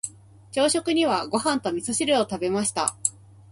[0.51, 2.95] 朝食にはご飯と味噌汁を食べました。